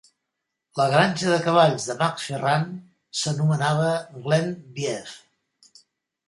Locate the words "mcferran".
1.99-2.65